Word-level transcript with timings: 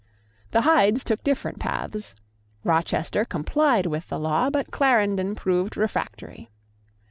The 0.49 0.61
Hydes 0.61 1.03
took 1.03 1.23
different 1.23 1.59
paths. 1.59 2.15
Rochester 2.63 3.23
complied 3.23 3.85
with 3.85 4.09
the 4.09 4.17
law; 4.17 4.49
but 4.49 4.71
Clarendon 4.71 5.35
proved 5.35 5.77
refractory. 5.77 6.49